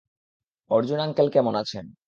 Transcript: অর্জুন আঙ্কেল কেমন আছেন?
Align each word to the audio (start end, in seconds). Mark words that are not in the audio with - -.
অর্জুন 0.71 0.99
আঙ্কেল 0.99 1.27
কেমন 1.29 1.53
আছেন? 1.55 1.85